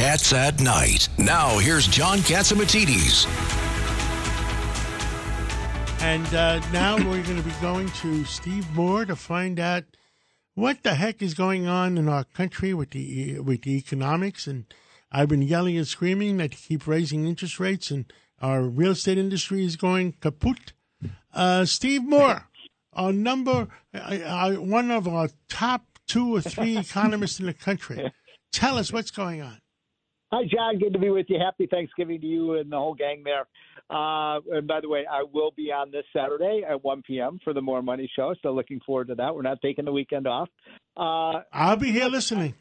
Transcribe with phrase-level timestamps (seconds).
[0.00, 1.10] Cats at Night.
[1.18, 3.26] Now, here's John Catsimatidis.
[6.00, 9.84] And uh, now we're going to be going to Steve Moore to find out
[10.54, 14.46] what the heck is going on in our country with the with the economics.
[14.46, 14.64] And
[15.12, 18.10] I've been yelling and screaming that keep raising interest rates, and
[18.40, 20.72] our real estate industry is going kaput.
[21.34, 22.48] Uh, Steve Moore,
[22.94, 28.10] our number, uh, uh, one of our top two or three economists in the country.
[28.50, 29.60] Tell us what's going on.
[30.32, 30.78] Hi, John.
[30.78, 31.40] Good to be with you.
[31.40, 33.48] Happy Thanksgiving to you and the whole gang there.
[33.90, 37.40] Uh, and by the way, I will be on this Saturday at 1 p.m.
[37.42, 38.32] for the More Money Show.
[38.40, 39.34] So looking forward to that.
[39.34, 40.48] We're not taking the weekend off.
[40.96, 42.54] Uh, I'll be here listening.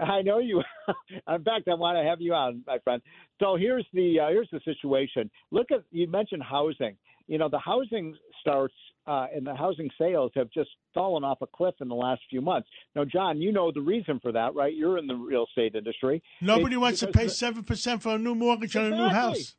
[0.00, 0.60] I know you.
[1.28, 3.00] In fact, I want to have you on, my friend.
[3.40, 5.30] So here's the uh, here's the situation.
[5.52, 6.96] Look at you mentioned housing.
[7.26, 8.74] You know, the housing starts
[9.06, 12.40] uh, and the housing sales have just fallen off a cliff in the last few
[12.40, 12.68] months.
[12.94, 14.74] Now, John, you know the reason for that, right?
[14.74, 16.22] You're in the real estate industry.
[16.40, 19.54] Nobody It's wants to pay seven percent for a new mortgage on a new house.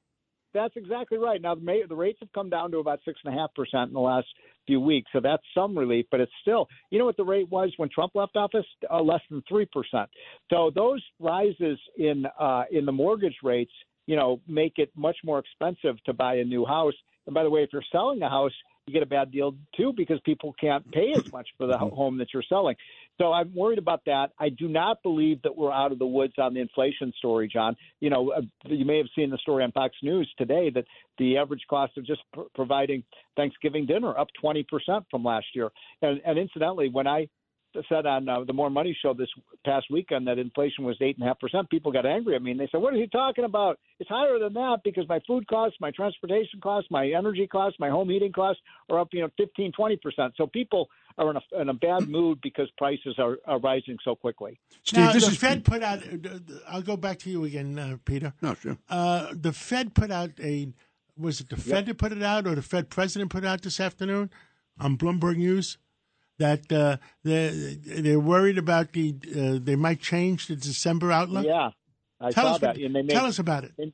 [0.54, 1.42] That's exactly right.
[1.42, 4.00] Now the rates have come down to about six and a half percent in the
[4.00, 4.28] last
[4.66, 6.06] few weeks, so that's some relief.
[6.10, 8.66] But it's still, you know, what the rate was when Trump left office?
[8.90, 10.10] Uh, less than three percent.
[10.50, 13.74] So those rises in uh, in the mortgage rates,
[14.06, 16.94] you know, make it much more expensive to buy a new house.
[17.26, 18.52] And by the way, if you're selling a house,
[18.86, 22.20] you get a bad deal too because people can't pay as much for the home
[22.20, 22.76] that you're selling.
[23.20, 24.32] So I'm worried about that.
[24.38, 27.76] I do not believe that we're out of the woods on the inflation story, John.
[28.00, 30.86] You know, uh, you may have seen the story on Fox News today that
[31.18, 33.04] the average cost of just pr- providing
[33.36, 34.66] Thanksgiving dinner up 20%
[35.10, 35.72] from last year.
[36.02, 37.28] And, and incidentally, when I
[37.90, 39.30] said on uh, the More Money show this
[39.66, 41.70] past weekend that inflation was eight and a half percent.
[41.70, 43.80] People got angry at me and they said, "What are you talking about?
[44.00, 47.90] It's higher than that because my food costs, my transportation costs, my energy costs, my
[47.90, 51.62] home heating costs are up, you know, 15, 20 percent." So people are in a,
[51.62, 54.60] in a bad mood because prices are, are rising so quickly.
[54.94, 56.04] now, the Fed put out.
[56.68, 58.34] I'll go back to you again, uh, Peter.
[58.42, 58.78] No, sure.
[58.90, 60.70] Uh, the Fed put out a.
[61.18, 63.62] Was it the Fed that put it out, or the Fed president put it out
[63.62, 64.30] this afternoon
[64.80, 65.78] on Bloomberg News?
[66.38, 69.16] That uh, they're, they're worried about the.
[69.36, 71.46] Uh, they might change the December outlook.
[71.46, 71.70] Yeah,
[72.20, 72.76] I tell saw us that.
[72.76, 73.72] what- and they made, tell us about it.
[73.78, 73.94] And-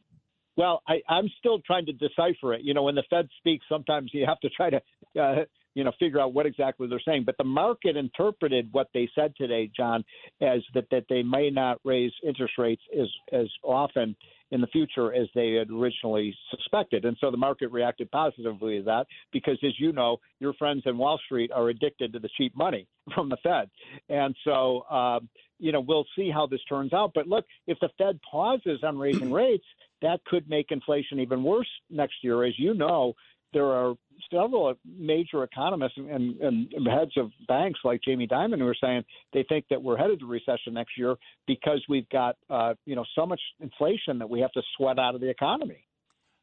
[0.57, 2.61] well, I, I'm still trying to decipher it.
[2.63, 4.81] You know, when the Fed speaks, sometimes you have to try to,
[5.19, 7.23] uh, you know, figure out what exactly they're saying.
[7.25, 10.03] But the market interpreted what they said today, John,
[10.41, 14.15] as that that they may not raise interest rates as as often
[14.51, 17.05] in the future as they had originally suspected.
[17.05, 20.97] And so the market reacted positively to that because, as you know, your friends in
[20.97, 23.69] Wall Street are addicted to the cheap money from the Fed.
[24.09, 27.11] And so, um, you know, we'll see how this turns out.
[27.15, 29.65] But look, if the Fed pauses on raising rates,
[30.01, 32.43] that could make inflation even worse next year.
[32.43, 33.13] As you know,
[33.53, 33.95] there are
[34.31, 39.03] several major economists and, and, and heads of banks like Jamie Dimon who are saying
[39.33, 41.15] they think that we're headed to recession next year
[41.47, 45.15] because we've got uh, you know so much inflation that we have to sweat out
[45.15, 45.85] of the economy.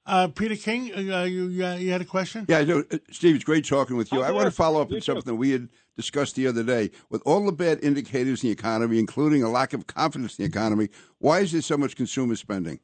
[0.07, 2.47] Uh, Peter King, uh, you you you had a question?
[2.49, 2.83] Yeah, I know.
[2.91, 4.21] Uh, Steve, it's great talking with you.
[4.21, 5.13] Oh, I want to follow up You on too.
[5.13, 6.91] something we had discussed the other day.
[7.11, 10.49] With all the bad indicators in the economy, including a lack of confidence in the
[10.49, 10.89] economy,
[11.19, 12.81] why is there so much consumer spending?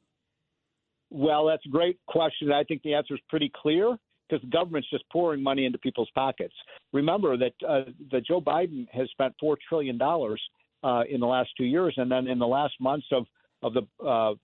[1.11, 2.53] Well, that's a great question.
[2.53, 3.97] I think the answer is pretty clear
[4.29, 6.55] because the government's just pouring money into people's pockets.
[6.93, 10.41] Remember that uh, that Joe Biden has spent four trillion dollars
[10.83, 13.27] uh, in the last two years, and then in the last months of
[13.65, 14.35] of the uh,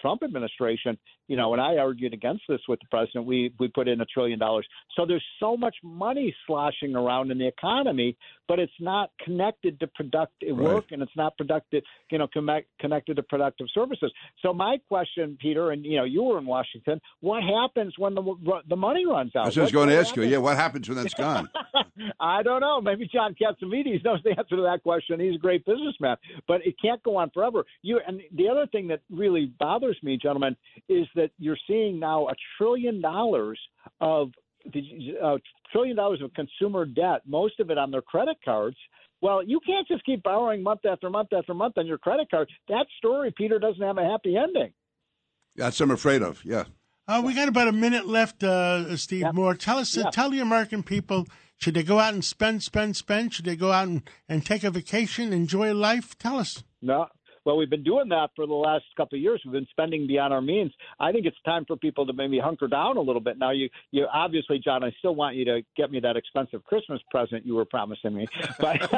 [0.00, 0.96] Trump administration,
[1.28, 3.26] you know, and I argued against this with the president.
[3.26, 4.66] We we put in a trillion dollars.
[4.96, 8.16] So there's so much money sloshing around in the economy,
[8.48, 10.74] but it's not connected to productive Right.
[10.74, 14.10] work, and it's not productive, you know, connect, connected to productive services.
[14.40, 17.00] So my question, Peter, and you know, you were in Washington.
[17.20, 18.22] What happens when the
[18.68, 19.44] the money runs out?
[19.44, 20.22] I was What- going to ask you.
[20.22, 21.48] Yeah, what happens when that's gone?
[22.20, 22.80] I don't know.
[22.80, 25.20] Maybe John Catsimatidis knows the answer to that question.
[25.20, 26.16] He's a great businessman,
[26.48, 27.64] but it can't go on forever.
[27.82, 30.56] You and the other thing that really bothers me, gentlemen,
[30.88, 33.58] is that you're seeing now a trillion dollars
[34.00, 34.30] of
[34.72, 35.38] the uh,
[35.72, 38.76] trillion dollars of consumer debt, most of it on their credit cards.
[39.20, 42.50] Well, you can't just keep borrowing month after month after month on your credit card.
[42.68, 44.72] That story, Peter, doesn't have a happy ending.
[45.56, 46.44] That's what I'm afraid of.
[46.44, 46.64] Yeah.
[47.06, 49.54] Uh, we got about a minute left, uh, Steve Moore.
[49.54, 50.10] Tell us, uh, Yeah.
[50.10, 51.26] tell the American people:
[51.58, 53.34] should they go out and spend, spend, spend?
[53.34, 56.16] Should they go out and, and take a vacation, enjoy life?
[56.18, 56.62] Tell us.
[56.80, 57.06] No,
[57.44, 59.42] Well, we've been doing that for the last couple of years.
[59.44, 60.72] We've been spending beyond our means.
[61.00, 63.38] I think it's time for people to maybe hunker down a little bit.
[63.38, 67.00] Now, you, you obviously, John, I still want you to get me that expensive Christmas
[67.10, 68.28] present you were promising me,
[68.60, 68.90] but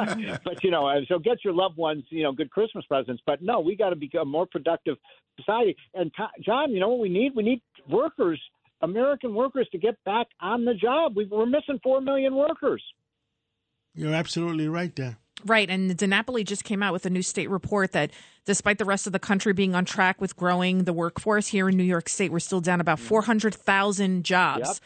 [0.43, 3.21] but you know, so get your loved ones, you know, good Christmas presents.
[3.25, 4.97] But no, we got to become a more productive
[5.39, 5.75] society.
[5.93, 6.11] And
[6.43, 7.33] John, you know what we need?
[7.35, 8.41] We need workers,
[8.81, 11.15] American workers, to get back on the job.
[11.15, 12.83] We, we're missing four million workers.
[13.93, 15.17] You're absolutely right there.
[15.45, 15.69] Right.
[15.69, 18.11] And DiNapoli just came out with a new state report that
[18.45, 21.77] despite the rest of the country being on track with growing the workforce here in
[21.77, 24.67] New York State, we're still down about 400,000 jobs.
[24.67, 24.77] Yep.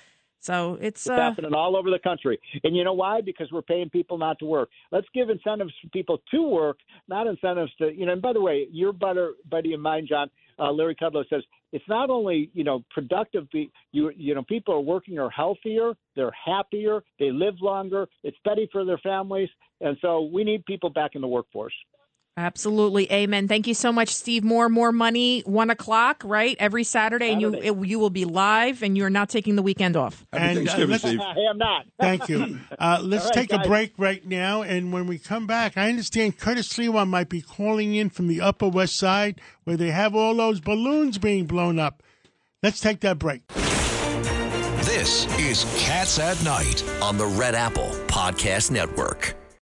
[0.41, 2.39] So it's, it's uh, happening all over the country.
[2.63, 3.21] And you know why?
[3.21, 4.69] Because we're paying people not to work.
[4.91, 6.77] Let's give incentives for people to work,
[7.07, 10.29] not incentives to, you know, and by the way, your better buddy of mine, John,
[10.59, 13.47] uh, Larry Kudlow says it's not only you know productive.
[13.91, 18.07] You you know people are working are healthier, they're happier, they live longer.
[18.23, 19.49] It's better for their families,
[19.81, 21.73] and so we need people back in the workforce.
[22.39, 23.49] Absolutely, amen.
[23.49, 26.55] Thank you so much, Steve Moore, More money, one o'clock, right?
[26.57, 27.45] Every Saturday, Saturday.
[27.45, 30.25] and you it, you will be live, and you're not taking the weekend off.
[30.31, 31.19] And uh, Steve.
[31.19, 31.85] I am not.
[31.99, 32.59] Thank you.
[32.79, 33.65] Uh, let's right, take guys.
[33.65, 37.41] a break right now, and when we come back, I understand Curtis Sliwa might be
[37.41, 41.77] calling in from the Upper West Side, where they have all those balloons being blown
[41.77, 42.03] up.
[42.63, 43.45] Let's take that break.
[44.85, 49.35] This is Cats at Night on the Red Apple Podcast Network.